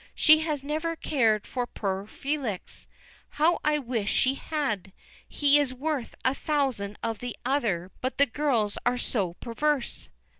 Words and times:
"She 0.15 0.39
has 0.39 0.63
never 0.63 0.95
cared 0.95 1.45
for 1.45 1.67
poor 1.67 2.07
Felix. 2.07 2.87
How 3.29 3.59
I 3.63 3.77
wish 3.77 4.11
she 4.11 4.33
had. 4.33 4.93
He 5.29 5.59
is 5.59 5.75
worth 5.75 6.15
a 6.25 6.33
thousand 6.33 6.97
of 7.03 7.19
the 7.19 7.35
other; 7.45 7.91
but 8.01 8.17
girls 8.33 8.79
are 8.83 8.97
so 8.97 9.35
perverse." 9.35 10.09